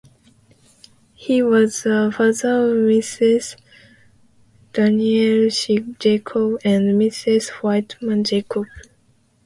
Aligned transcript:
He 1.13 1.43
was 1.43 1.83
the 1.83 2.11
father 2.17 2.71
of 2.71 2.75
Mrs. 2.75 3.55
Daniel 4.73 5.51
C. 5.51 5.77
Jacobs 5.99 6.57
and 6.65 6.99
Mrs. 6.99 7.49
Whitman 7.61 8.23
Jacobs. 8.23 8.67